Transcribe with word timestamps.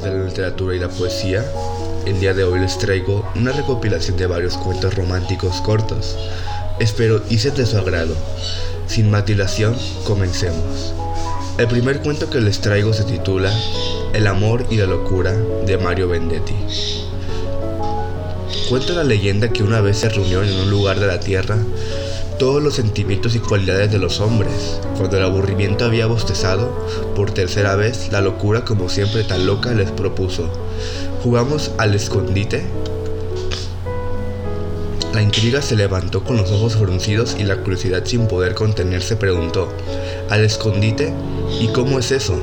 literatura 0.00 0.74
y 0.74 0.78
la 0.78 0.88
poesía, 0.88 1.44
el 2.06 2.18
día 2.18 2.34
de 2.34 2.44
hoy 2.44 2.60
les 2.60 2.78
traigo 2.78 3.28
una 3.34 3.52
recopilación 3.52 4.16
de 4.16 4.26
varios 4.26 4.56
cuentos 4.56 4.94
románticos 4.94 5.60
cortos. 5.60 6.16
Espero 6.78 7.22
y 7.28 7.38
sea 7.38 7.52
de 7.52 7.66
su 7.66 7.76
agrado. 7.76 8.14
Sin 8.86 9.10
matilación, 9.10 9.76
comencemos. 10.04 10.94
El 11.58 11.68
primer 11.68 12.00
cuento 12.00 12.30
que 12.30 12.40
les 12.40 12.60
traigo 12.60 12.92
se 12.92 13.04
titula 13.04 13.52
El 14.14 14.26
amor 14.26 14.66
y 14.70 14.76
la 14.76 14.86
locura 14.86 15.32
de 15.32 15.76
Mario 15.76 16.08
Vendetti. 16.08 16.54
Cuenta 18.68 18.94
la 18.94 19.04
leyenda 19.04 19.50
que 19.50 19.62
una 19.62 19.80
vez 19.80 19.98
se 19.98 20.08
reunió 20.08 20.42
en 20.42 20.54
un 20.54 20.70
lugar 20.70 20.98
de 20.98 21.06
la 21.06 21.20
tierra 21.20 21.58
todos 22.42 22.60
los 22.60 22.74
sentimientos 22.74 23.36
y 23.36 23.38
cualidades 23.38 23.92
de 23.92 24.00
los 24.00 24.18
hombres. 24.18 24.80
Cuando 24.98 25.16
el 25.16 25.22
aburrimiento 25.22 25.84
había 25.84 26.06
bostezado, 26.06 26.76
por 27.14 27.30
tercera 27.30 27.76
vez, 27.76 28.10
la 28.10 28.20
locura, 28.20 28.64
como 28.64 28.88
siempre 28.88 29.22
tan 29.22 29.46
loca, 29.46 29.70
les 29.74 29.92
propuso. 29.92 30.50
¿Jugamos 31.22 31.70
al 31.78 31.94
escondite? 31.94 32.64
La 35.14 35.22
intriga 35.22 35.62
se 35.62 35.76
levantó 35.76 36.24
con 36.24 36.36
los 36.36 36.50
ojos 36.50 36.74
fruncidos 36.74 37.36
y 37.38 37.44
la 37.44 37.58
curiosidad 37.58 38.04
sin 38.04 38.26
poder 38.26 38.54
contenerse 38.54 39.14
preguntó, 39.14 39.68
¿al 40.28 40.44
escondite? 40.44 41.12
¿Y 41.60 41.68
cómo 41.68 42.00
es 42.00 42.10
eso? 42.10 42.34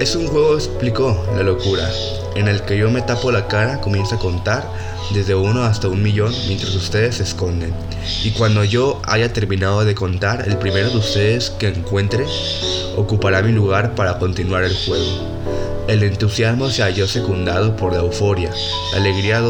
Es 0.00 0.16
un 0.16 0.26
juego, 0.26 0.56
explicó 0.56 1.24
la 1.36 1.44
locura, 1.44 1.88
en 2.34 2.48
el 2.48 2.62
que 2.62 2.76
yo 2.76 2.90
me 2.90 3.02
tapo 3.02 3.30
la 3.30 3.46
cara, 3.46 3.80
comienza 3.80 4.16
a 4.16 4.18
contar 4.18 4.95
desde 5.12 5.34
uno 5.34 5.64
hasta 5.64 5.88
un 5.88 6.02
millón 6.02 6.32
mientras 6.46 6.74
ustedes 6.74 7.16
se 7.16 7.22
esconden. 7.22 7.72
Y 8.24 8.30
cuando 8.30 8.64
yo 8.64 9.00
haya 9.04 9.32
terminado 9.32 9.84
de 9.84 9.94
contar, 9.94 10.44
el 10.46 10.58
primero 10.58 10.90
de 10.90 10.98
ustedes 10.98 11.50
que 11.50 11.68
encuentre 11.68 12.24
ocupará 12.96 13.42
mi 13.42 13.52
lugar 13.52 13.94
para 13.94 14.18
continuar 14.18 14.64
el 14.64 14.74
juego. 14.74 15.36
El 15.88 16.02
entusiasmo 16.02 16.68
se 16.70 16.82
halló 16.82 17.06
secundado 17.06 17.76
por 17.76 17.92
la 17.92 18.00
euforia. 18.00 18.50
La 18.92 18.98
alegría 18.98 19.42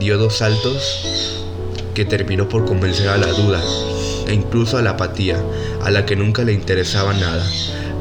dio 0.00 0.18
dos 0.18 0.36
saltos 0.36 1.02
que 1.94 2.04
terminó 2.04 2.48
por 2.48 2.64
convencer 2.64 3.08
a 3.08 3.16
la 3.16 3.28
duda 3.28 3.62
e 4.26 4.34
incluso 4.34 4.76
a 4.76 4.82
la 4.82 4.90
apatía, 4.90 5.40
a 5.82 5.90
la 5.90 6.04
que 6.04 6.16
nunca 6.16 6.42
le 6.42 6.52
interesaba 6.52 7.12
nada. 7.14 7.46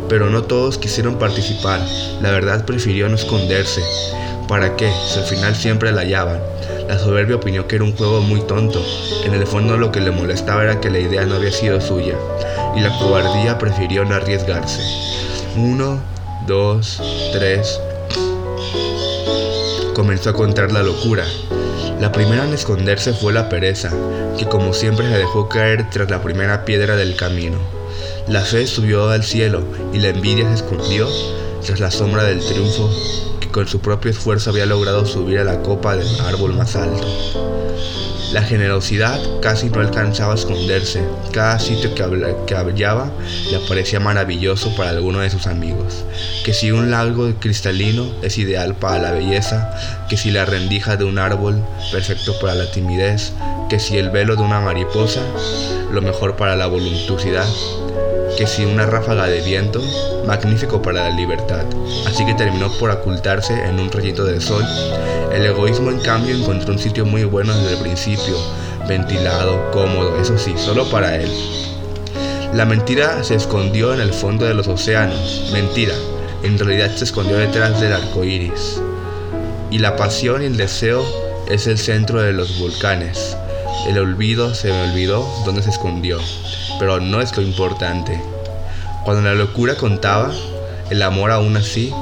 Pero 0.10 0.30
no 0.30 0.44
todos 0.44 0.78
quisieron 0.78 1.18
participar. 1.18 1.80
La 2.22 2.32
verdad 2.32 2.66
prefirió 2.66 3.08
no 3.10 3.16
esconderse. 3.16 3.82
¿Para 4.48 4.76
qué? 4.76 4.92
Si 5.08 5.18
al 5.18 5.26
final 5.26 5.56
siempre 5.56 5.92
la 5.92 6.02
hallaban. 6.02 6.40
La 6.88 7.00
soberbia 7.00 7.38
opinó 7.38 7.68
que 7.68 7.78
era 7.78 7.84
un 7.84 7.96
juego 7.96 8.22
muy 8.22 8.42
tonto. 8.42 8.80
En 9.24 9.34
el 9.34 9.48
fondo 9.48 9.76
lo 9.78 9.92
que 9.92 10.02
le 10.02 10.12
molestaba 10.12 10.64
era 10.64 10.80
que 10.80 10.92
la 10.92 11.00
idea 11.00 11.26
no 11.26 11.36
había 11.36 11.52
sido 11.52 11.82
suya. 11.82 12.16
Y 12.76 12.82
la 12.82 12.96
cobardía 13.00 13.58
prefirió 13.58 14.06
no 14.06 14.14
arriesgarse. 14.14 14.82
Uno, 15.58 16.00
dos, 16.46 17.02
tres. 17.34 17.80
Comenzó 19.96 20.30
a 20.30 20.34
contar 20.34 20.72
la 20.72 20.84
locura. 20.84 21.26
La 22.00 22.12
primera 22.12 22.46
en 22.46 22.54
esconderse 22.54 23.14
fue 23.14 23.34
la 23.34 23.50
pereza, 23.50 23.90
que 24.38 24.46
como 24.46 24.74
siempre 24.74 25.10
se 25.10 25.18
dejó 25.18 25.50
caer 25.50 25.90
tras 25.90 26.12
la 26.12 26.22
primera 26.22 26.66
piedra 26.66 26.96
del 26.96 27.16
camino. 27.16 27.58
La 28.28 28.42
fe 28.42 28.68
subió 28.68 29.10
al 29.10 29.24
cielo 29.24 29.64
y 29.92 30.00
la 30.00 30.10
envidia 30.10 30.48
se 30.50 30.56
escondió 30.56 31.08
tras 31.66 31.80
la 31.80 31.90
sombra 31.90 32.24
del 32.24 32.46
triunfo 32.46 32.92
con 33.56 33.70
su 33.70 33.80
propio 33.80 34.12
esfuerzo 34.12 34.50
había 34.50 34.66
logrado 34.66 35.06
subir 35.06 35.40
a 35.40 35.46
la 35.46 35.62
copa 35.62 35.96
del 35.96 36.20
árbol 36.20 36.56
más 36.56 36.76
alto. 36.76 37.08
La 38.34 38.44
generosidad 38.44 39.18
casi 39.42 39.70
no 39.70 39.80
alcanzaba 39.80 40.34
a 40.34 40.36
esconderse. 40.36 41.02
Cada 41.32 41.58
sitio 41.58 41.96
que, 41.96 42.04
hallaba 42.54 43.14
le 43.50 43.60
parecía 43.60 44.02
maravilloso 44.02 44.76
para 44.76 44.90
alguno 44.90 45.20
de 45.22 45.30
sus 45.30 45.48
amigos. 45.48 46.04
Que 46.44 46.54
si 46.54 46.72
un 46.72 46.92
lago 46.92 47.34
cristalino 47.40 48.06
es 48.22 48.38
ideal 48.38 48.76
para 48.76 49.00
la 49.00 49.12
belleza, 49.12 49.74
que 50.10 50.18
si 50.18 50.32
la 50.32 50.44
rendija 50.44 50.98
de 50.98 51.06
un 51.06 51.18
árbol, 51.18 51.64
perfecto 51.94 52.38
para 52.42 52.56
la 52.56 52.70
timidez, 52.70 53.32
que 53.70 53.80
si 53.80 53.98
el 53.98 54.10
velo 54.10 54.36
de 54.36 54.42
una 54.42 54.60
mariposa, 54.60 55.22
lo 55.94 56.02
mejor 56.02 56.36
para 56.36 56.58
la 56.58 56.68
voluptuosidad, 56.68 57.48
que 58.36 58.48
si 58.48 58.66
una 58.66 58.86
ráfaga 58.86 59.28
de 59.28 59.42
viento, 59.42 59.82
magnífico 60.26 60.82
para 60.82 61.10
la 61.10 61.16
libertad, 61.16 61.64
así 62.06 62.26
que 62.26 62.34
terminó 62.34 62.70
por 62.78 62.90
ocultarse 62.90 63.54
en 63.54 63.80
un 63.80 63.90
rayito 63.90 64.26
de 64.26 64.42
sol. 64.42 64.64
El 65.32 65.46
egoísmo 65.46 65.90
en 65.90 66.00
cambio 66.00 66.36
encontró 66.36 66.74
un 66.74 66.80
sitio 66.80 67.06
muy 67.06 67.24
bueno 67.24 67.56
desde 67.56 67.74
el 67.74 67.80
principio, 67.80 68.36
ventilado, 68.88 69.72
cómodo, 69.72 70.20
eso 70.20 70.38
sí, 70.38 70.54
solo 70.58 70.90
para 70.90 71.16
él. 71.16 71.32
La 72.54 72.66
mentira 72.66 73.24
se 73.24 73.36
escondió 73.36 73.94
en 73.94 74.02
el 74.02 74.14
fondo 74.14 74.46
de 74.46 74.54
los 74.54 74.68
océanos, 74.68 75.50
mentira, 75.54 75.94
en 76.44 76.60
realidad 76.60 76.94
se 76.96 77.06
escondió 77.06 77.38
detrás 77.38 77.80
del 77.80 77.94
arco 77.94 78.24
iris. 78.24 78.82
Y 79.72 79.80
la 79.80 79.96
pasión 79.96 80.42
y 80.42 80.46
el 80.46 80.58
deseo 80.58 81.06
es 81.50 81.68
el 81.68 81.78
centro 81.78 82.22
de 82.22 82.34
los 82.34 82.60
volcanes. 82.60 83.38
El 83.88 84.00
olvido 84.00 84.56
se 84.56 84.70
me 84.70 84.90
olvidó 84.90 85.28
dónde 85.46 85.62
se 85.62 85.70
escondió 85.70 86.20
pero 86.80 87.00
no 87.00 87.22
es 87.22 87.36
lo 87.36 87.44
importante. 87.44 88.22
Cuando 89.04 89.22
la 89.22 89.36
locura 89.36 89.76
contaba, 89.76 90.32
el 90.90 91.02
amor 91.02 91.32
aún 91.32 91.58
así 91.58 91.94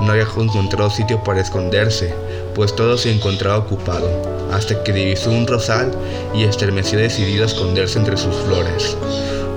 no 0.00 0.12
había 0.12 0.26
encontrado 0.36 0.90
sitio 0.90 1.22
para 1.24 1.40
esconderse, 1.40 2.14
pues 2.54 2.74
todo 2.74 2.98
se 2.98 3.12
encontraba 3.12 3.58
ocupado, 3.58 4.08
hasta 4.52 4.82
que 4.82 4.92
divisó 4.92 5.30
un 5.30 5.46
rosal 5.46 5.90
y 6.34 6.44
estremeció 6.44 6.98
decidido 6.98 7.44
a 7.44 7.46
esconderse 7.46 7.98
entre 7.98 8.16
sus 8.16 8.34
flores. 8.36 8.96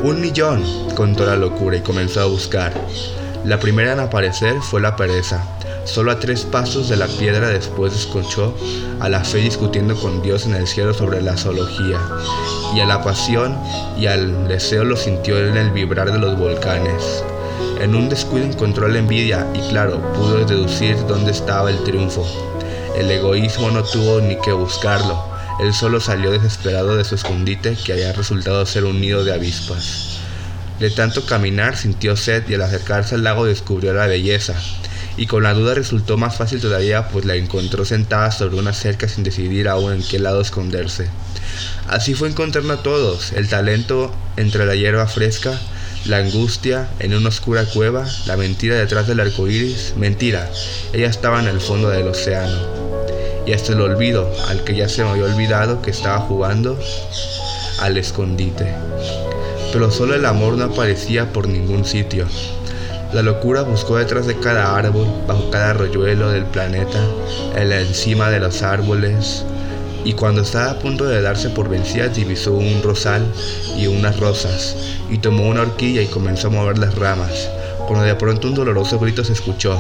Un 0.03 0.21
millón, 0.21 0.63
contó 0.95 1.25
la 1.25 1.35
locura 1.35 1.77
y 1.77 1.81
comenzó 1.81 2.21
a 2.21 2.25
buscar. 2.25 2.73
La 3.45 3.59
primera 3.59 3.93
en 3.93 3.99
aparecer 3.99 4.61
fue 4.61 4.81
la 4.81 4.95
pereza, 4.95 5.43
Solo 5.89 6.11
a 6.11 6.19
tres 6.19 6.45
pasos 6.45 6.87
de 6.87 6.97
la 6.97 7.07
piedra 7.07 7.49
después 7.49 7.95
escuchó 7.95 8.55
a 8.99 9.09
la 9.09 9.23
fe 9.23 9.39
discutiendo 9.39 9.95
con 9.95 10.21
Dios 10.21 10.45
en 10.45 10.53
el 10.53 10.67
cielo 10.67 10.93
sobre 10.93 11.19
la 11.19 11.35
zoología, 11.35 11.99
y 12.75 12.79
a 12.79 12.85
la 12.85 13.03
pasión 13.03 13.57
y 13.97 14.05
al 14.05 14.47
deseo 14.47 14.83
lo 14.83 14.95
sintió 14.95 15.39
en 15.39 15.57
el 15.57 15.71
vibrar 15.71 16.11
de 16.11 16.19
los 16.19 16.37
volcanes. 16.37 17.23
En 17.81 17.95
un 17.95 18.07
descuido 18.07 18.45
encontró 18.45 18.87
la 18.87 18.99
envidia 18.99 19.47
y 19.55 19.67
claro, 19.69 19.99
pudo 20.13 20.45
deducir 20.45 20.95
dónde 21.07 21.31
estaba 21.31 21.71
el 21.71 21.83
triunfo. 21.83 22.23
El 22.95 23.09
egoísmo 23.09 23.71
no 23.71 23.81
tuvo 23.83 24.21
ni 24.21 24.39
que 24.41 24.51
buscarlo, 24.51 25.25
él 25.59 25.73
solo 25.73 25.99
salió 25.99 26.29
desesperado 26.29 26.97
de 26.97 27.03
su 27.03 27.15
escondite 27.15 27.75
que 27.83 27.93
había 27.93 28.13
resultado 28.13 28.63
ser 28.67 28.85
un 28.85 29.01
nido 29.01 29.23
de 29.23 29.33
avispas. 29.33 30.19
De 30.79 30.91
tanto 30.91 31.25
caminar 31.25 31.75
sintió 31.75 32.15
sed 32.15 32.47
y 32.47 32.53
al 32.53 32.61
acercarse 32.61 33.15
al 33.15 33.23
lago 33.23 33.45
descubrió 33.45 33.93
la 33.93 34.05
belleza, 34.05 34.53
y 35.19 35.27
con 35.27 35.43
la 35.43 35.53
duda 35.53 35.73
resultó 35.73 36.15
más 36.15 36.37
fácil 36.37 36.61
todavía 36.61 37.09
pues 37.09 37.25
la 37.25 37.35
encontró 37.35 37.83
sentada 37.83 38.31
sobre 38.31 38.55
una 38.55 38.71
cerca 38.71 39.09
sin 39.09 39.25
decidir 39.25 39.67
aún 39.67 39.91
en 39.91 40.01
qué 40.01 40.17
lado 40.17 40.39
esconderse. 40.39 41.09
Así 41.89 42.13
fue 42.13 42.29
encontrando 42.29 42.71
a 42.71 42.81
todos, 42.81 43.33
el 43.33 43.49
talento 43.49 44.15
entre 44.37 44.65
la 44.65 44.75
hierba 44.75 45.07
fresca, 45.07 45.59
la 46.05 46.17
angustia 46.17 46.87
en 46.99 47.13
una 47.13 47.27
oscura 47.27 47.65
cueva, 47.65 48.07
la 48.27 48.37
mentira 48.37 48.75
detrás 48.75 49.07
del 49.07 49.19
arco 49.19 49.49
iris, 49.49 49.93
mentira, 49.97 50.49
ella 50.93 51.07
estaba 51.07 51.41
en 51.41 51.49
el 51.49 51.59
fondo 51.59 51.89
del 51.89 52.07
océano. 52.07 52.57
Y 53.45 53.51
hasta 53.51 53.73
el 53.73 53.81
olvido, 53.81 54.33
al 54.47 54.63
que 54.63 54.73
ya 54.73 54.87
se 54.87 55.03
me 55.03 55.09
había 55.09 55.25
olvidado 55.25 55.81
que 55.81 55.91
estaba 55.91 56.19
jugando 56.19 56.79
al 57.81 57.97
escondite. 57.97 58.73
Pero 59.73 59.91
solo 59.91 60.15
el 60.15 60.25
amor 60.25 60.53
no 60.53 60.65
aparecía 60.65 61.33
por 61.33 61.49
ningún 61.49 61.83
sitio. 61.83 62.25
La 63.13 63.23
locura 63.23 63.63
buscó 63.63 63.97
detrás 63.97 64.27
de 64.27 64.37
cada 64.37 64.77
árbol, 64.77 65.07
bajo 65.25 65.49
cada 65.49 65.71
arroyuelo 65.71 66.29
del 66.29 66.45
planeta, 66.45 66.99
en 67.55 67.69
la 67.69 67.81
encima 67.81 68.29
de 68.29 68.39
los 68.39 68.61
árboles, 68.61 69.43
y 70.05 70.13
cuando 70.13 70.43
estaba 70.43 70.69
a 70.69 70.79
punto 70.79 71.05
de 71.05 71.19
darse 71.19 71.49
por 71.49 71.69
vencida 71.69 72.09
divisó 72.09 72.53
un 72.53 72.83
rosal 72.83 73.25
y 73.75 73.87
unas 73.87 74.19
rosas, 74.19 74.75
y 75.09 75.17
tomó 75.17 75.47
una 75.47 75.63
horquilla 75.63 76.03
y 76.03 76.05
comenzó 76.05 76.49
a 76.49 76.51
mover 76.51 76.77
las 76.77 76.93
ramas, 76.93 77.49
cuando 77.87 78.05
de 78.05 78.13
pronto 78.13 78.47
un 78.47 78.53
doloroso 78.53 78.99
grito 78.99 79.23
se 79.23 79.33
escuchó. 79.33 79.75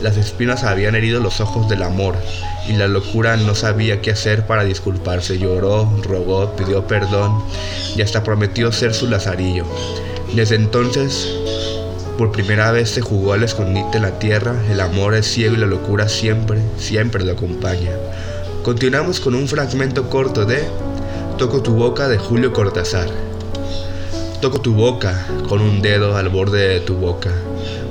Las 0.00 0.16
espinas 0.16 0.64
habían 0.64 0.94
herido 0.94 1.20
los 1.20 1.42
ojos 1.42 1.68
del 1.68 1.82
amor, 1.82 2.14
y 2.66 2.72
la 2.72 2.88
locura 2.88 3.36
no 3.36 3.54
sabía 3.54 4.00
qué 4.00 4.12
hacer 4.12 4.46
para 4.46 4.64
disculparse. 4.64 5.38
Lloró, 5.38 6.00
rogó, 6.02 6.56
pidió 6.56 6.86
perdón, 6.86 7.42
y 7.94 8.00
hasta 8.00 8.24
prometió 8.24 8.72
ser 8.72 8.94
su 8.94 9.06
lazarillo. 9.06 9.66
Desde 10.34 10.54
entonces 10.54 11.28
por 12.20 12.32
primera 12.32 12.70
vez 12.70 12.90
se 12.90 13.00
jugó 13.00 13.32
al 13.32 13.44
escondite 13.44 13.96
en 13.96 14.02
la 14.02 14.18
tierra, 14.18 14.54
el 14.70 14.80
amor 14.80 15.14
es 15.14 15.26
ciego 15.26 15.54
y 15.54 15.56
la 15.56 15.66
locura 15.66 16.06
siempre, 16.06 16.60
siempre 16.76 17.24
lo 17.24 17.32
acompaña. 17.32 17.92
Continuamos 18.62 19.20
con 19.20 19.34
un 19.34 19.48
fragmento 19.48 20.10
corto 20.10 20.44
de 20.44 20.62
Toco 21.38 21.62
tu 21.62 21.72
boca 21.72 22.08
de 22.08 22.18
Julio 22.18 22.52
Cortázar. 22.52 23.08
Toco 24.42 24.60
tu 24.60 24.74
boca 24.74 25.26
con 25.48 25.62
un 25.62 25.80
dedo 25.80 26.14
al 26.14 26.28
borde 26.28 26.68
de 26.68 26.80
tu 26.80 26.96
boca. 26.96 27.30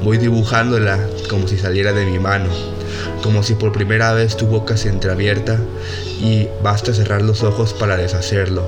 Voy 0.04 0.20
dibujándola 0.20 1.00
como 1.28 1.48
si 1.48 1.58
saliera 1.58 1.92
de 1.92 2.06
mi 2.06 2.20
mano, 2.20 2.52
como 3.24 3.42
si 3.42 3.56
por 3.56 3.72
primera 3.72 4.14
vez 4.14 4.38
tu 4.38 4.46
boca 4.46 4.78
se 4.78 4.90
entreabierta 4.90 5.60
y 6.22 6.48
basta 6.62 6.94
cerrar 6.94 7.24
los 7.24 7.42
ojos 7.42 7.74
para 7.74 7.98
deshacerlo. 7.98 8.62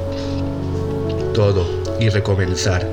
Todo, 1.35 1.80
y 2.01 2.09
recomenzar. 2.09 2.85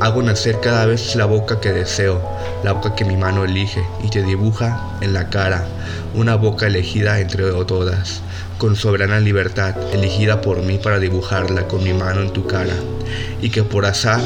Hago 0.00 0.22
nacer 0.22 0.60
cada 0.60 0.86
vez 0.86 1.16
la 1.16 1.26
boca 1.26 1.60
que 1.60 1.72
deseo, 1.72 2.22
la 2.62 2.72
boca 2.72 2.94
que 2.94 3.04
mi 3.04 3.16
mano 3.16 3.44
elige 3.44 3.84
y 4.02 4.08
te 4.08 4.22
dibuja 4.22 4.96
en 5.00 5.12
la 5.12 5.28
cara, 5.28 5.66
una 6.14 6.36
boca 6.36 6.68
elegida 6.68 7.18
entre 7.18 7.50
todas, 7.64 8.22
con 8.58 8.76
soberana 8.76 9.18
libertad, 9.18 9.74
elegida 9.92 10.40
por 10.40 10.62
mí 10.62 10.78
para 10.78 11.00
dibujarla 11.00 11.66
con 11.66 11.82
mi 11.82 11.92
mano 11.92 12.20
en 12.22 12.32
tu 12.32 12.46
cara, 12.46 12.74
y 13.42 13.50
que 13.50 13.64
por 13.64 13.86
azar 13.86 14.20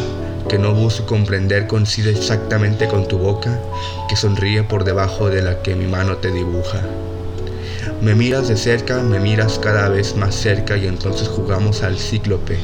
que 0.49 0.59
no 0.59 0.75
busco 0.75 1.07
comprender 1.07 1.67
coincide 1.67 2.11
exactamente 2.11 2.87
con 2.87 3.09
tu 3.09 3.19
boca, 3.19 3.59
que 4.09 4.17
sonríe 4.17 4.63
por 4.63 4.85
debajo 4.85 5.31
de 5.31 5.43
la 5.43 5.63
que 5.63 5.75
mi 5.75 5.87
mano 5.87 6.19
te 6.19 6.31
dibuja. 6.31 6.83
Me 8.03 8.15
miras 8.15 8.49
de 8.49 8.57
cerca, 8.57 9.03
me 9.03 9.21
miras 9.21 9.59
cada 9.59 9.89
vez 9.89 10.17
más 10.17 10.35
cerca 10.35 10.77
y 10.77 10.87
entonces 10.87 11.29
jugamos 11.29 11.83
al 11.83 11.99
cíclope. 11.99 12.59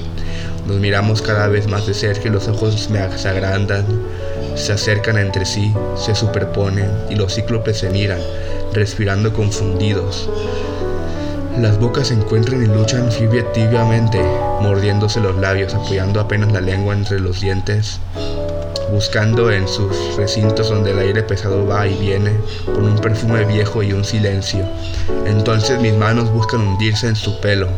Nos 0.66 0.76
miramos 0.76 1.20
cada 1.20 1.48
vez 1.48 1.68
más 1.68 1.86
de 1.86 1.92
cerca 1.92 2.28
y 2.28 2.30
los 2.30 2.48
ojos 2.48 2.88
me 2.88 2.98
agrandan, 2.98 3.84
se 4.56 4.72
acercan 4.72 5.18
entre 5.18 5.44
sí, 5.44 5.74
se 5.94 6.14
superponen 6.14 6.90
y 7.10 7.16
los 7.16 7.34
cíclopes 7.34 7.78
se 7.78 7.90
miran, 7.90 8.20
respirando 8.72 9.32
confundidos. 9.34 10.30
Las 11.58 11.78
bocas 11.78 12.08
se 12.08 12.14
encuentran 12.14 12.62
y 12.62 12.66
luchan 12.66 13.10
tibiamente, 13.52 14.20
mordiéndose 14.62 15.20
los 15.20 15.36
labios, 15.36 15.74
apoyando 15.74 16.18
apenas 16.18 16.50
la 16.50 16.62
lengua 16.62 16.94
entre 16.94 17.20
los 17.20 17.42
dientes, 17.42 18.00
buscando 18.90 19.52
en 19.52 19.68
sus 19.68 20.16
recintos 20.16 20.70
donde 20.70 20.92
el 20.92 20.98
aire 20.98 21.22
pesado 21.22 21.66
va 21.66 21.86
y 21.86 21.94
viene, 21.98 22.32
con 22.64 22.84
un 22.84 22.98
perfume 22.98 23.44
viejo 23.44 23.82
y 23.82 23.92
un 23.92 24.04
silencio. 24.04 24.64
Entonces 25.26 25.78
mis 25.80 25.94
manos 25.94 26.32
buscan 26.32 26.60
hundirse 26.60 27.06
en 27.06 27.16
su 27.16 27.38
pelo, 27.40 27.68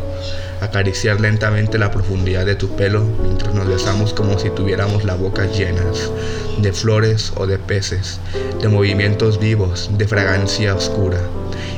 acariciar 0.61 1.19
lentamente 1.21 1.77
la 1.77 1.91
profundidad 1.91 2.45
de 2.45 2.55
tu 2.55 2.75
pelo 2.75 3.03
mientras 3.21 3.53
nos 3.53 3.67
besamos 3.67 4.13
como 4.13 4.39
si 4.39 4.49
tuviéramos 4.49 5.03
la 5.03 5.15
boca 5.15 5.45
llenas 5.45 6.11
de 6.57 6.73
flores 6.73 7.31
o 7.35 7.47
de 7.47 7.59
peces, 7.59 8.19
de 8.61 8.67
movimientos 8.67 9.39
vivos, 9.39 9.89
de 9.97 10.07
fragancia 10.07 10.73
oscura. 10.75 11.19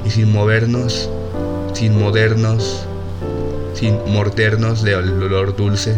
Y 0.05 0.09
sin 0.09 0.31
movernos, 0.31 1.09
sin 1.73 1.99
modernos, 1.99 2.85
sin 3.79 3.97
mordernos 4.11 4.83
de 4.83 4.93
olor 4.97 5.55
dulce 5.55 5.95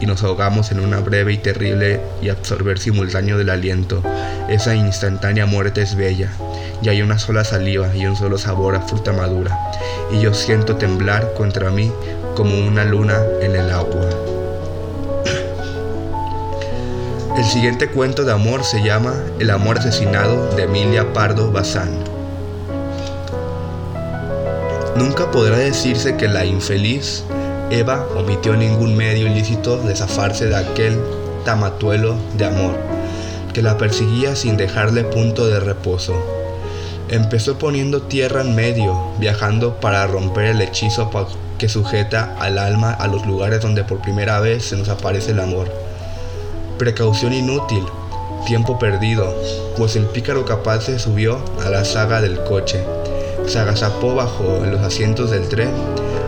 y 0.00 0.06
nos 0.06 0.22
ahogamos 0.22 0.70
en 0.70 0.80
una 0.80 1.00
breve 1.00 1.32
y 1.32 1.38
terrible 1.38 1.98
y 2.20 2.28
absorber 2.28 2.78
simultáneo 2.78 3.38
del 3.38 3.48
aliento. 3.48 4.02
Esa 4.50 4.74
instantánea 4.74 5.46
muerte 5.46 5.80
es 5.80 5.94
bella, 5.94 6.30
y 6.82 6.90
hay 6.90 7.00
una 7.00 7.18
sola 7.18 7.44
saliva 7.44 7.96
y 7.96 8.04
un 8.04 8.16
solo 8.16 8.36
sabor 8.36 8.74
a 8.74 8.82
fruta 8.82 9.12
madura, 9.12 9.58
y 10.12 10.20
yo 10.20 10.34
siento 10.34 10.76
temblar 10.76 11.32
contra 11.32 11.70
mí 11.70 11.90
como 12.36 12.58
una 12.66 12.84
luna 12.84 13.18
en 13.40 13.56
el 13.56 13.70
agua. 13.70 14.08
El 17.38 17.44
siguiente 17.44 17.88
cuento 17.88 18.24
de 18.24 18.32
amor 18.32 18.62
se 18.62 18.82
llama 18.82 19.14
El 19.38 19.48
amor 19.48 19.78
asesinado 19.78 20.54
de 20.54 20.64
Emilia 20.64 21.14
Pardo 21.14 21.50
Bazán. 21.50 22.11
Nunca 24.96 25.30
podrá 25.30 25.58
decirse 25.58 26.16
que 26.16 26.28
la 26.28 26.44
infeliz 26.44 27.24
Eva 27.70 28.06
omitió 28.16 28.54
ningún 28.56 28.96
medio 28.96 29.26
ilícito 29.26 29.78
de 29.78 29.96
zafarse 29.96 30.46
de 30.46 30.56
aquel 30.56 31.00
tamatuelo 31.44 32.16
de 32.36 32.44
amor 32.44 32.92
que 33.52 33.62
la 33.62 33.76
perseguía 33.76 34.34
sin 34.34 34.56
dejarle 34.56 35.04
punto 35.04 35.46
de 35.46 35.60
reposo. 35.60 36.14
Empezó 37.08 37.58
poniendo 37.58 38.02
tierra 38.02 38.40
en 38.40 38.54
medio, 38.54 39.12
viajando 39.18 39.76
para 39.76 40.06
romper 40.06 40.46
el 40.46 40.60
hechizo 40.62 41.10
que 41.58 41.68
sujeta 41.68 42.34
al 42.40 42.58
alma 42.58 42.92
a 42.92 43.06
los 43.06 43.26
lugares 43.26 43.60
donde 43.60 43.84
por 43.84 44.00
primera 44.00 44.40
vez 44.40 44.64
se 44.64 44.76
nos 44.76 44.88
aparece 44.88 45.32
el 45.32 45.40
amor. 45.40 45.70
Precaución 46.78 47.34
inútil, 47.34 47.84
tiempo 48.46 48.78
perdido, 48.78 49.34
pues 49.76 49.96
el 49.96 50.06
pícaro 50.06 50.44
capaz 50.44 50.82
se 50.82 50.98
subió 50.98 51.44
a 51.64 51.68
la 51.68 51.84
saga 51.84 52.20
del 52.20 52.42
coche 52.44 52.82
se 53.46 53.58
agazapó 53.58 54.14
bajo 54.14 54.60
los 54.64 54.80
asientos 54.80 55.30
del 55.30 55.48
tren, 55.48 55.70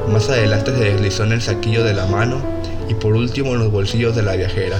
más 0.08 0.28
adelante 0.28 0.72
se 0.72 0.84
deslizó 0.84 1.25
en 1.25 1.32
el 1.32 1.43
saquillo 1.43 1.84
de 1.84 1.94
la 1.94 2.06
mano 2.06 2.40
y 2.88 2.94
por 2.94 3.14
último 3.14 3.55
en 3.55 3.61
los 3.61 3.72
bolsillos 3.72 4.14
de 4.14 4.22
la 4.22 4.37
viajera. 4.37 4.78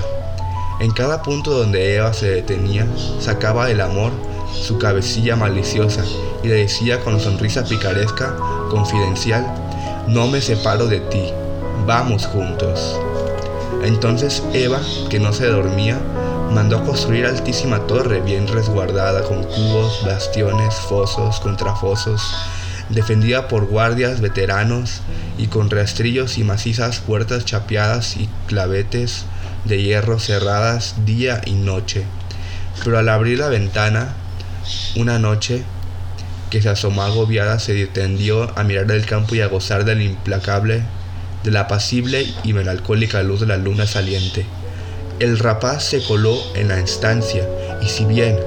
En 0.81 0.91
cada 0.93 1.23
punto 1.23 1.51
donde 1.51 1.97
Eva 1.97 2.13
se 2.13 2.31
detenía, 2.31 2.87
sacaba 3.21 3.71
el 3.71 3.81
amor 3.81 4.13
su 4.53 4.79
cabecilla 4.79 5.37
maliciosa 5.37 6.05
y 6.43 6.49
le 6.49 6.55
decía 6.55 7.01
con 7.01 7.21
sonrisa 7.21 7.65
picaresca, 7.65 8.37
confidencial, 8.71 9.47
no 10.09 10.27
me 10.27 10.41
separo 10.41 10.87
de 10.87 11.01
ti, 11.01 11.33
vamos 11.87 12.27
juntos. 12.27 12.99
Entonces 13.83 14.43
Eva, 14.53 14.81
que 15.09 15.19
no 15.19 15.33
se 15.33 15.47
dormía, 15.47 15.99
mandó 16.53 16.85
construir 16.85 17.27
altísima 17.27 17.87
torre 17.87 18.21
bien 18.21 18.49
resguardada 18.49 19.23
con 19.23 19.45
cubos, 19.45 20.05
bastiones, 20.05 20.75
fosos, 20.75 21.41
contrafosos, 21.41 22.23
defendida 22.89 23.49
por 23.49 23.67
guardias 23.67 24.21
veteranos 24.21 25.01
y 25.39 25.47
con 25.47 25.71
rastrillos 25.71 26.39
y 26.39 26.45
macizas 26.45 27.01
puertas 27.01 27.45
chapeadas 27.45 28.17
y 28.17 28.29
clavetes 28.47 29.25
de 29.65 29.83
hierro 29.83 30.19
cerradas 30.19 30.95
día 31.05 31.41
y 31.45 31.53
noche. 31.53 32.05
Pero 32.83 32.99
al 32.99 33.09
abrir 33.09 33.39
la 33.39 33.49
ventana, 33.49 34.15
una 34.97 35.19
noche, 35.19 35.63
que 36.51 36.63
se 36.63 36.69
asomó 36.69 37.03
agobiada, 37.03 37.59
se 37.59 37.75
detendió 37.75 38.57
a 38.57 38.63
mirar 38.63 38.91
el 38.91 39.07
campo 39.07 39.35
y 39.35 39.41
a 39.41 39.49
gozar 39.49 39.85
del 39.85 40.03
implacable, 40.03 40.83
de 41.43 41.51
la 41.51 41.61
apacible 41.61 42.27
y 42.45 42.53
melancólica 42.53 43.23
luz 43.23 43.41
de 43.41 43.47
la 43.47 43.57
luna 43.57 43.87
saliente. 43.87 44.47
El 45.25 45.39
rapaz 45.39 45.85
se 45.85 46.03
coló 46.03 46.37
en 46.55 46.69
la 46.69 46.79
estancia 46.79 47.49
y 47.81 47.89
si 47.89 48.05
bien 48.05 48.39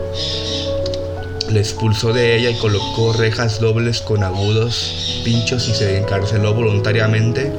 le 1.50 1.60
expulsó 1.60 2.14
de 2.14 2.38
ella 2.38 2.52
y 2.52 2.60
colocó 2.60 3.14
rejas 3.14 3.60
dobles 3.60 4.00
con 4.00 4.24
agudos 4.24 5.20
pinchos 5.26 5.68
y 5.70 5.74
se 5.74 5.98
encarceló 5.98 6.54
voluntariamente, 6.54 7.52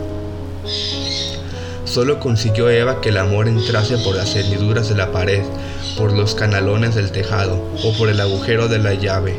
solo 1.85 2.21
consiguió 2.21 2.71
Eva 2.71 3.01
que 3.01 3.09
el 3.09 3.17
amor 3.17 3.49
entrase 3.49 3.99
por 3.99 4.15
las 4.15 4.37
hendiduras 4.37 4.89
de 4.89 4.95
la 4.95 5.11
pared, 5.11 5.43
por 5.97 6.13
los 6.13 6.37
canalones 6.37 6.95
del 6.95 7.11
tejado 7.11 7.61
o 7.83 7.93
por 7.99 8.11
el 8.11 8.21
agujero 8.21 8.69
de 8.69 8.79
la 8.79 8.95
llave. 8.95 9.35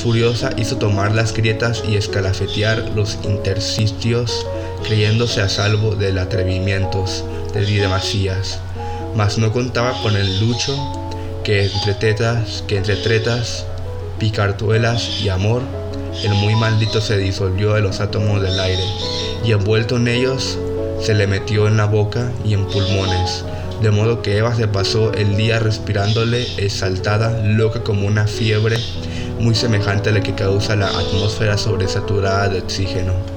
Furiosa 0.00 0.50
hizo 0.56 0.76
tomar 0.76 1.12
las 1.12 1.34
grietas 1.34 1.82
y 1.88 1.96
escalafetear 1.96 2.92
los 2.94 3.18
intersticios, 3.24 4.46
creyéndose 4.84 5.42
a 5.42 5.48
salvo 5.48 5.96
de 5.96 6.20
atrevimientos 6.20 7.24
de 7.52 7.88
Macías 7.88 8.60
mas 9.14 9.38
no 9.38 9.52
contaba 9.52 10.00
con 10.02 10.16
el 10.16 10.40
lucho 10.40 10.74
que 11.44 11.64
entre 11.64 11.94
tetas, 11.94 12.62
que 12.66 12.76
entre 12.76 12.96
tretas, 12.96 13.66
picartuelas 14.18 15.20
y 15.20 15.28
amor, 15.28 15.62
el 16.22 16.34
muy 16.34 16.54
maldito 16.54 17.00
se 17.00 17.18
disolvió 17.18 17.74
de 17.74 17.80
los 17.80 18.00
átomos 18.00 18.40
del 18.40 18.58
aire, 18.60 18.84
y 19.44 19.52
envuelto 19.52 19.96
en 19.96 20.08
ellos 20.08 20.58
se 21.00 21.14
le 21.14 21.26
metió 21.26 21.66
en 21.66 21.76
la 21.76 21.86
boca 21.86 22.30
y 22.44 22.54
en 22.54 22.66
pulmones, 22.66 23.44
de 23.82 23.90
modo 23.90 24.22
que 24.22 24.36
Eva 24.36 24.54
se 24.54 24.68
pasó 24.68 25.12
el 25.12 25.36
día 25.36 25.58
respirándole 25.58 26.46
exaltada, 26.58 27.42
loca 27.42 27.82
como 27.82 28.06
una 28.06 28.28
fiebre, 28.28 28.76
muy 29.40 29.56
semejante 29.56 30.10
a 30.10 30.12
la 30.12 30.20
que 30.20 30.34
causa 30.34 30.76
la 30.76 30.86
atmósfera 30.86 31.58
sobresaturada 31.58 32.48
de 32.48 32.60
oxígeno. 32.60 33.31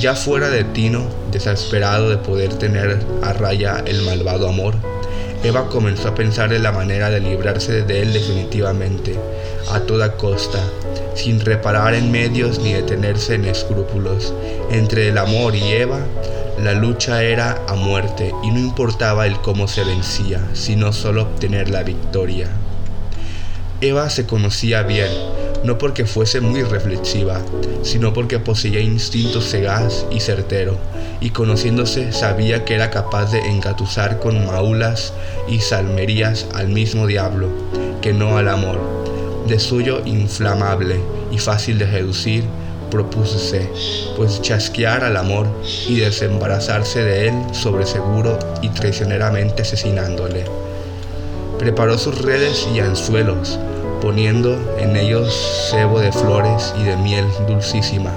Ya 0.00 0.14
fuera 0.14 0.48
de 0.48 0.64
Tino, 0.64 1.06
desesperado 1.30 2.10
de 2.10 2.16
poder 2.16 2.54
tener 2.54 2.98
a 3.22 3.32
raya 3.32 3.82
el 3.86 4.02
malvado 4.02 4.48
amor, 4.48 4.74
Eva 5.44 5.68
comenzó 5.68 6.08
a 6.08 6.14
pensar 6.14 6.52
en 6.52 6.62
la 6.62 6.72
manera 6.72 7.10
de 7.10 7.20
librarse 7.20 7.82
de 7.82 8.02
él 8.02 8.12
definitivamente, 8.12 9.18
a 9.70 9.80
toda 9.80 10.16
costa, 10.16 10.60
sin 11.14 11.40
reparar 11.40 11.94
en 11.94 12.10
medios 12.10 12.58
ni 12.60 12.72
detenerse 12.72 13.34
en 13.34 13.44
escrúpulos. 13.44 14.32
Entre 14.70 15.08
el 15.08 15.18
amor 15.18 15.54
y 15.54 15.72
Eva, 15.72 16.00
la 16.62 16.74
lucha 16.74 17.22
era 17.22 17.60
a 17.66 17.74
muerte 17.74 18.32
y 18.42 18.50
no 18.50 18.60
importaba 18.60 19.26
el 19.26 19.40
cómo 19.40 19.66
se 19.66 19.84
vencía, 19.84 20.40
sino 20.52 20.92
solo 20.92 21.22
obtener 21.22 21.70
la 21.70 21.82
victoria. 21.82 22.48
Eva 23.80 24.10
se 24.10 24.26
conocía 24.26 24.82
bien, 24.84 25.10
no 25.64 25.78
porque 25.78 26.04
fuese 26.06 26.40
muy 26.40 26.62
reflexiva, 26.62 27.40
sino 27.82 28.12
porque 28.12 28.38
poseía 28.38 28.80
instinto 28.80 29.40
sagaz 29.40 30.06
y 30.10 30.20
certero, 30.20 30.76
y 31.20 31.30
conociéndose 31.30 32.12
sabía 32.12 32.64
que 32.64 32.74
era 32.74 32.90
capaz 32.90 33.30
de 33.32 33.40
engatusar 33.40 34.18
con 34.18 34.46
maulas 34.46 35.12
y 35.48 35.60
salmerías 35.60 36.46
al 36.54 36.68
mismo 36.68 37.06
diablo, 37.06 37.48
que 38.00 38.12
no 38.12 38.36
al 38.38 38.48
amor. 38.48 38.80
De 39.46 39.58
suyo 39.58 40.02
inflamable 40.04 41.00
y 41.30 41.38
fácil 41.38 41.78
de 41.78 41.90
seducir, 41.90 42.44
propúsese, 42.90 43.70
pues 44.16 44.42
chasquear 44.42 45.04
al 45.04 45.16
amor 45.16 45.46
y 45.88 46.00
desembarazarse 46.00 47.02
de 47.02 47.28
él 47.28 47.34
sobre 47.52 47.86
seguro 47.86 48.38
y 48.60 48.68
traicioneramente 48.68 49.62
asesinándole. 49.62 50.44
Preparó 51.58 51.96
sus 51.96 52.20
redes 52.20 52.68
y 52.74 52.80
anzuelos, 52.80 53.58
poniendo 54.02 54.58
en 54.78 54.96
ellos 54.96 55.32
cebo 55.70 56.00
de 56.00 56.10
flores 56.10 56.74
y 56.78 56.82
de 56.82 56.96
miel 56.96 57.24
dulcísima. 57.46 58.10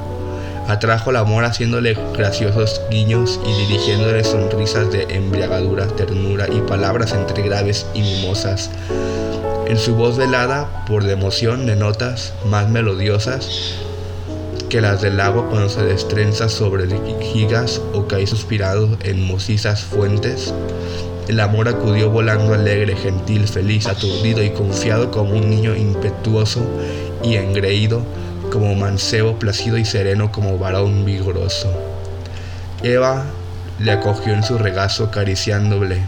Atrajo 0.68 1.12
al 1.12 1.18
amor 1.18 1.46
haciéndole 1.46 1.96
graciosos 2.18 2.82
guiños 2.90 3.40
y 3.46 3.68
dirigiéndole 3.68 4.24
sonrisas 4.24 4.92
de 4.92 5.04
embriagadura, 5.04 5.86
ternura 5.86 6.48
y 6.52 6.60
palabras 6.62 7.14
entre 7.14 7.44
graves 7.44 7.86
y 7.94 8.02
mimosas. 8.02 8.72
En 9.68 9.78
su 9.78 9.96
voz 9.96 10.18
velada 10.18 10.86
por 10.88 11.04
la 11.04 11.12
emoción 11.12 11.68
de 11.68 11.76
notas 11.76 12.34
más 12.48 12.68
melodiosas 12.68 13.76
que 14.70 14.82
las 14.82 15.04
del 15.04 15.18
lago 15.18 15.48
cuando 15.50 15.70
se 15.70 15.84
destrenza 15.84 16.50
sobre 16.50 16.88
gigas 17.22 17.80
o 17.94 18.08
cae 18.08 18.26
suspirado 18.26 18.98
en 19.04 19.22
mocizas 19.22 19.84
fuentes, 19.84 20.52
el 21.28 21.40
amor 21.40 21.68
acudió 21.68 22.10
volando 22.10 22.54
alegre, 22.54 22.96
gentil, 22.96 23.48
feliz, 23.48 23.88
aturdido 23.88 24.44
y 24.44 24.52
confiado 24.52 25.10
como 25.12 25.32
un 25.32 25.50
niño 25.50 25.76
impetuoso 25.76 26.62
y 27.24 27.36
engreído, 27.36 28.04
como 28.52 28.76
mancebo, 28.76 29.40
placido 29.40 29.78
y 29.78 29.86
sereno 29.86 30.32
como 30.32 30.60
varón 30.60 31.04
vigoroso. 31.04 31.72
Eva 32.84 33.26
le 33.80 33.92
acogió 33.92 34.34
en 34.34 34.44
su 34.44 34.58
regazo 34.58 35.06
acariciándole, 35.06 36.04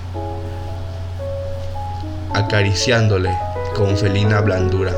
acariciándole 2.33 3.31
con 3.75 3.97
felina 3.97 4.41
blandura, 4.41 4.93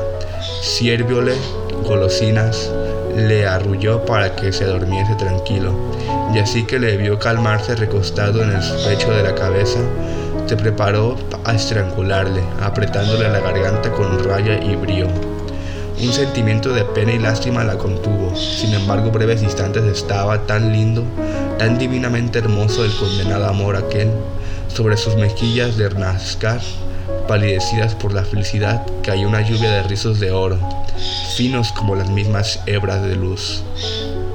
sirvióle 0.62 1.34
golosinas, 1.84 2.70
le 3.16 3.46
arrulló 3.46 4.04
para 4.04 4.36
que 4.36 4.52
se 4.52 4.66
durmiese 4.66 5.14
tranquilo, 5.14 5.74
y 6.34 6.38
así 6.38 6.64
que 6.64 6.78
le 6.78 6.96
vio 6.96 7.18
calmarse 7.18 7.74
recostado 7.74 8.42
en 8.42 8.50
el 8.50 8.62
pecho 8.84 9.10
de 9.10 9.22
la 9.22 9.34
cabeza, 9.34 9.80
se 10.46 10.56
preparó 10.56 11.16
a 11.44 11.54
estrangularle, 11.54 12.42
apretándole 12.60 13.28
la 13.28 13.40
garganta 13.40 13.90
con 13.92 14.22
raya 14.24 14.62
y 14.62 14.76
brío. 14.76 15.06
Un 16.02 16.12
sentimiento 16.12 16.72
de 16.72 16.84
pena 16.84 17.12
y 17.12 17.18
lástima 17.18 17.62
la 17.62 17.76
contuvo, 17.76 18.34
sin 18.34 18.72
embargo 18.72 19.10
breves 19.10 19.42
instantes 19.42 19.84
estaba 19.84 20.46
tan 20.46 20.72
lindo, 20.72 21.04
tan 21.58 21.78
divinamente 21.78 22.38
hermoso 22.38 22.84
el 22.84 22.94
condenado 22.94 23.46
amor 23.46 23.76
aquel, 23.76 24.10
sobre 24.68 24.96
sus 24.96 25.16
mejillas 25.16 25.76
de 25.76 25.90
Nascar, 25.90 26.60
palidecidas 27.28 27.94
por 27.94 28.14
la 28.14 28.24
felicidad, 28.24 28.86
cayó 29.02 29.28
una 29.28 29.42
lluvia 29.42 29.70
de 29.72 29.82
rizos 29.82 30.20
de 30.20 30.30
oro, 30.30 30.58
finos 31.36 31.72
como 31.72 31.96
las 31.96 32.08
mismas 32.08 32.60
hebras 32.66 33.02
de 33.02 33.16
luz, 33.16 33.62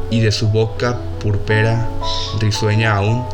y 0.10 0.22
de 0.22 0.32
su 0.32 0.50
boca 0.50 0.98
purpera, 1.20 1.88
risueña 2.40 2.96
aún, 2.96 3.26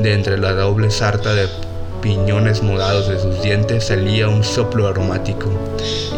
de 0.00 0.14
entre 0.14 0.38
la 0.38 0.52
doble 0.52 0.90
sarta 0.90 1.34
de 1.34 1.48
piñones 2.02 2.62
modados 2.62 3.08
de 3.08 3.18
sus 3.18 3.42
dientes 3.42 3.86
salía 3.86 4.28
un 4.28 4.44
soplo 4.44 4.88
aromático, 4.88 5.50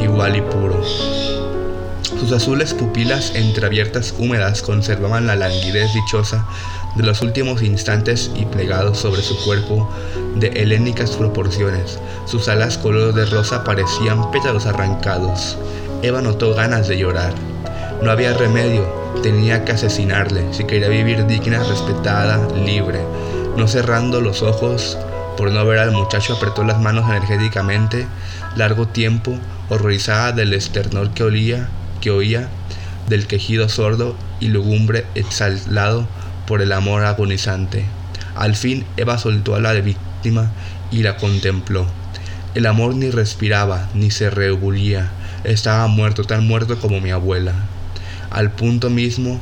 igual 0.03 0.37
y 0.37 0.41
puro. 0.41 0.83
Sus 2.19 2.33
azules 2.33 2.75
pupilas 2.75 3.35
entreabiertas 3.35 4.15
húmedas 4.19 4.63
conservaban 4.63 5.27
la 5.27 5.37
languidez 5.37 5.93
dichosa 5.93 6.47
de 6.97 7.03
los 7.03 7.21
últimos 7.21 7.63
instantes 7.63 8.31
y 8.35 8.47
plegados 8.47 8.99
sobre 8.99 9.23
su 9.23 9.37
cuerpo 9.45 9.89
de 10.35 10.49
helénicas 10.49 11.11
proporciones. 11.11 11.99
Sus 12.25 12.49
alas 12.49 12.79
color 12.79 13.15
de 13.15 13.27
rosa 13.27 13.63
parecían 13.65 14.31
pétalos 14.31 14.67
arrancados. 14.67 15.59
Eva 16.03 16.23
notó 16.23 16.55
ganas 16.55 16.89
de 16.89 16.99
llorar. 16.99 17.35
No 18.03 18.11
había 18.11 18.33
remedio, 18.35 19.06
tenía 19.23 19.65
que 19.65 19.73
asesinarle 19.73 20.53
si 20.53 20.65
quería 20.65 20.89
vivir 20.89 21.27
digna, 21.27 21.63
respetada, 21.63 22.49
libre. 22.55 23.01
No 23.57 23.69
cerrando 23.69 24.21
los 24.21 24.43
ojos, 24.43 24.99
por 25.37 25.51
no 25.51 25.65
ver 25.67 25.79
al 25.79 25.93
muchacho 25.93 26.35
apretó 26.35 26.65
las 26.65 26.81
manos 26.81 27.09
energéticamente, 27.09 28.07
largo 28.57 28.89
tiempo, 28.89 29.39
horrorizada 29.69 30.33
del 30.33 30.53
esternor 30.55 31.11
que 31.11 31.25
olía, 31.25 31.69
que 32.01 32.11
oía, 32.11 32.49
del 33.09 33.27
quejido 33.27 33.69
sordo 33.69 34.17
y 34.41 34.49
lugumbre 34.49 35.07
exhalado 35.15 36.07
por 36.47 36.63
el 36.63 36.73
amor 36.73 37.05
agonizante. 37.05 37.85
Al 38.35 38.57
fin 38.57 38.85
Eva 38.97 39.19
soltó 39.19 39.55
a 39.55 39.61
la 39.61 39.73
víctima 39.73 40.51
y 40.91 41.03
la 41.03 41.17
contempló. 41.17 41.87
El 42.55 42.67
amor 42.67 42.95
ni 42.95 43.11
respiraba, 43.11 43.89
ni 43.95 44.11
se 44.11 44.31
rebullía, 44.31 45.11
estaba 45.45 45.87
muerto, 45.87 46.25
tan 46.25 46.47
muerto 46.47 46.79
como 46.81 47.01
mi 47.01 47.11
abuela. 47.11 47.53
Al 48.31 48.51
punto 48.51 48.91
mismo 48.91 49.41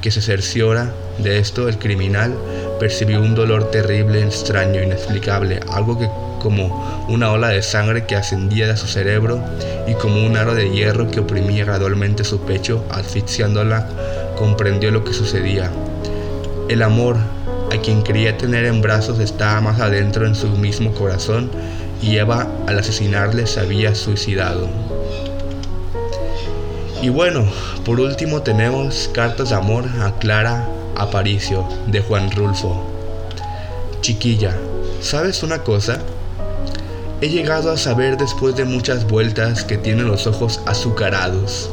que 0.00 0.10
se 0.10 0.20
cerciora 0.20 0.92
de 1.18 1.38
esto, 1.38 1.68
el 1.68 1.78
criminal 1.78 2.34
percibió 2.78 3.20
un 3.20 3.34
dolor 3.34 3.70
terrible, 3.70 4.22
extraño, 4.22 4.82
inexplicable, 4.82 5.60
algo 5.72 5.98
que 5.98 6.08
como 6.38 7.06
una 7.08 7.32
ola 7.32 7.48
de 7.48 7.62
sangre 7.62 8.06
que 8.06 8.16
ascendía 8.16 8.68
de 8.68 8.76
su 8.76 8.86
cerebro 8.86 9.42
y 9.86 9.94
como 9.94 10.24
un 10.24 10.36
aro 10.36 10.54
de 10.54 10.70
hierro 10.70 11.10
que 11.10 11.20
oprimía 11.20 11.64
gradualmente 11.64 12.24
su 12.24 12.40
pecho, 12.40 12.84
asfixiándola, 12.90 13.88
comprendió 14.36 14.90
lo 14.90 15.04
que 15.04 15.12
sucedía. 15.12 15.70
El 16.68 16.82
amor, 16.82 17.16
a 17.72 17.76
quien 17.82 18.02
quería 18.02 18.36
tener 18.36 18.64
en 18.66 18.80
brazos, 18.80 19.18
estaba 19.18 19.60
más 19.60 19.80
adentro 19.80 20.26
en 20.26 20.34
su 20.34 20.48
mismo 20.50 20.92
corazón 20.92 21.50
y 22.00 22.16
Eva, 22.16 22.46
al 22.66 22.78
asesinarle, 22.78 23.46
se 23.46 23.60
había 23.60 23.94
suicidado. 23.94 24.87
Y 27.00 27.10
bueno, 27.10 27.44
por 27.84 28.00
último 28.00 28.42
tenemos 28.42 29.08
Cartas 29.14 29.50
de 29.50 29.54
Amor 29.54 29.84
a 30.00 30.18
Clara 30.18 30.66
Aparicio 30.96 31.64
de 31.86 32.00
Juan 32.00 32.28
Rulfo. 32.32 32.84
Chiquilla, 34.00 34.56
¿sabes 35.00 35.44
una 35.44 35.62
cosa? 35.62 36.00
He 37.20 37.28
llegado 37.28 37.70
a 37.70 37.76
saber 37.76 38.16
después 38.16 38.56
de 38.56 38.64
muchas 38.64 39.06
vueltas 39.06 39.62
que 39.62 39.78
tiene 39.78 40.02
los 40.02 40.26
ojos 40.26 40.60
azucarados. 40.66 41.70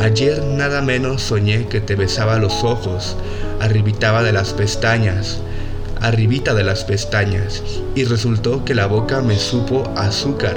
Ayer 0.00 0.42
nada 0.42 0.82
menos 0.82 1.22
soñé 1.22 1.68
que 1.68 1.80
te 1.80 1.94
besaba 1.94 2.40
los 2.40 2.64
ojos, 2.64 3.16
arribitaba 3.60 4.24
de 4.24 4.32
las 4.32 4.54
pestañas, 4.54 5.38
arribita 6.00 6.52
de 6.52 6.64
las 6.64 6.82
pestañas, 6.82 7.62
y 7.94 8.04
resultó 8.04 8.64
que 8.64 8.74
la 8.74 8.86
boca 8.86 9.20
me 9.20 9.36
supo 9.38 9.84
azúcar 9.96 10.56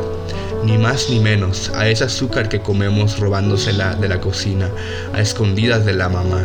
ni 0.68 0.78
más 0.78 1.10
ni 1.10 1.22
menos 1.22 1.72
a 1.76 1.88
ese 1.88 2.04
azúcar 2.04 2.50
que 2.50 2.60
comemos 2.60 3.20
robándosela 3.20 3.96
de 3.96 4.10
la 4.10 4.20
cocina, 4.20 4.70
a 5.14 5.22
escondidas 5.22 5.86
de 5.86 5.94
la 5.94 6.10
mamá, 6.10 6.44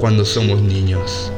cuando 0.00 0.26
somos 0.26 0.60
niños. 0.60 1.32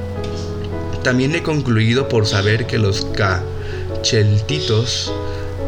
También 1.04 1.36
he 1.36 1.44
concluido 1.44 2.08
por 2.08 2.26
saber 2.26 2.66
que 2.66 2.78
los 2.78 3.06
cacheltitos, 3.14 5.12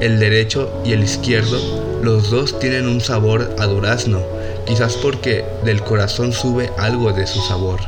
el 0.01 0.19
derecho 0.19 0.69
y 0.85 0.95
el 0.95 1.05
izquierdo, 1.05 1.61
los 2.03 2.29
dos 2.31 2.59
tienen 2.59 2.89
un 2.89 3.01
sabor 3.01 3.55
a 3.61 3.67
durazno, 3.67 4.21
quizás 4.67 4.97
porque 4.97 5.45
del 5.65 5.85
corazón 5.85 6.33
sube 6.33 6.73
algo 6.77 7.13
de 7.13 7.29
su 7.29 7.41
sabor. 7.41 7.79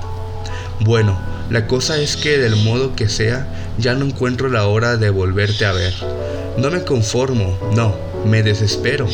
Bueno, 0.79 1.19
la 1.51 1.67
cosa 1.67 1.99
es 1.99 2.17
que 2.17 2.39
del 2.39 2.55
modo 2.55 2.95
que 2.95 3.09
sea, 3.09 3.49
ya 3.79 3.95
no 3.95 4.05
encuentro 4.05 4.49
la 4.49 4.67
hora 4.67 4.97
de 4.97 5.11
volverte 5.11 5.65
a 5.65 5.73
ver. 5.73 5.95
No 6.57 6.71
me 6.71 6.85
conformo, 6.85 7.59
no, 7.75 8.10
me 8.25 8.43
desespero. 8.43 9.07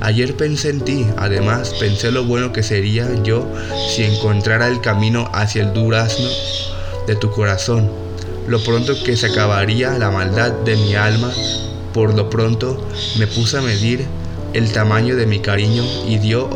Ayer 0.00 0.36
pensé 0.36 0.70
en 0.70 0.80
ti, 0.80 1.06
además 1.16 1.74
pensé 1.80 2.10
lo 2.10 2.24
bueno 2.24 2.52
que 2.52 2.62
sería 2.62 3.08
yo 3.22 3.46
si 3.94 4.04
encontrara 4.04 4.68
el 4.68 4.80
camino 4.80 5.28
hacia 5.32 5.62
el 5.62 5.72
durazno 5.72 6.28
de 7.06 7.16
tu 7.16 7.30
corazón. 7.30 7.90
Lo 8.46 8.62
pronto 8.62 8.94
que 9.04 9.16
se 9.16 9.26
acabaría 9.26 9.98
la 9.98 10.10
maldad 10.10 10.52
de 10.52 10.76
mi 10.76 10.94
alma, 10.94 11.32
por 11.92 12.14
lo 12.14 12.30
pronto 12.30 12.86
me 13.18 13.26
puse 13.26 13.58
a 13.58 13.62
medir 13.62 14.06
el 14.54 14.72
tamaño 14.72 15.16
de 15.16 15.26
mi 15.26 15.40
cariño 15.40 15.84
y 16.06 16.18
dio 16.18 16.48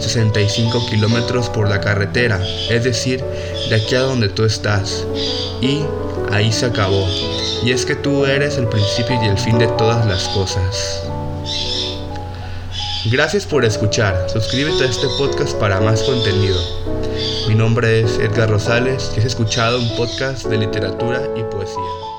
865 0.00 0.86
kilómetros 0.86 1.50
por 1.50 1.68
la 1.68 1.80
carretera, 1.80 2.40
es 2.70 2.84
decir, 2.84 3.22
de 3.68 3.74
aquí 3.74 3.94
a 3.94 4.00
donde 4.00 4.30
tú 4.30 4.44
estás. 4.44 5.06
Y 5.60 5.82
ahí 6.32 6.50
se 6.50 6.66
acabó. 6.66 7.06
Y 7.62 7.72
es 7.72 7.84
que 7.84 7.94
tú 7.96 8.24
eres 8.24 8.56
el 8.56 8.66
principio 8.66 9.22
y 9.22 9.26
el 9.26 9.38
fin 9.38 9.58
de 9.58 9.66
todas 9.68 10.06
las 10.06 10.26
cosas. 10.28 11.02
Gracias 13.10 13.44
por 13.44 13.64
escuchar. 13.64 14.26
Suscríbete 14.30 14.84
a 14.84 14.88
este 14.88 15.06
podcast 15.18 15.54
para 15.58 15.80
más 15.80 16.02
contenido. 16.02 16.58
Mi 17.48 17.54
nombre 17.54 18.00
es 18.00 18.18
Edgar 18.18 18.48
Rosales 18.48 19.12
y 19.16 19.20
has 19.20 19.26
escuchado 19.26 19.78
un 19.78 19.96
podcast 19.96 20.46
de 20.46 20.58
literatura 20.58 21.22
y 21.36 21.42
poesía. 21.44 22.09